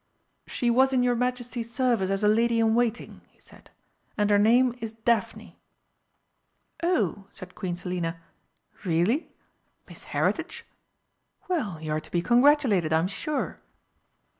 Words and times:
"She 0.47 0.71
was 0.71 0.93
in 0.93 1.03
your 1.03 1.13
Majesty's 1.13 1.71
service 1.71 2.09
as 2.09 2.23
a 2.23 2.27
lady 2.27 2.59
in 2.59 2.73
waiting," 2.73 3.21
he 3.29 3.39
said, 3.39 3.69
"and 4.17 4.31
her 4.31 4.39
name 4.39 4.73
is 4.79 4.93
Daphne." 4.93 5.59
"Oh," 6.81 7.25
said 7.29 7.53
Queen 7.53 7.75
Selina. 7.75 8.19
"Really? 8.83 9.29
Miss 9.87 10.05
Heritage? 10.05 10.65
Well, 11.47 11.79
you 11.79 11.91
are 11.91 11.99
to 11.99 12.09
be 12.11 12.23
congratulated, 12.23 12.91
I'm 12.91 13.07
sure." 13.07 13.59